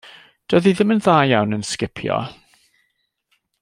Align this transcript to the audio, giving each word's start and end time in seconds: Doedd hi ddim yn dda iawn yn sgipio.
Doedd 0.53 0.67
hi 0.69 0.73
ddim 0.77 0.93
yn 0.95 1.03
dda 1.07 1.17
iawn 1.31 1.55
yn 1.59 1.67
sgipio. 1.73 2.19